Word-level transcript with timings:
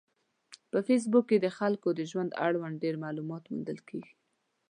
په 0.71 0.77
فېسبوک 0.87 1.25
کې 1.29 1.37
د 1.41 1.47
خلکو 1.57 1.87
د 1.93 2.01
ژوند 2.11 2.31
اړوند 2.45 2.75
ډېر 2.83 2.95
معلومات 3.03 3.43
موندل 3.51 3.79
کېږي. 3.89 4.13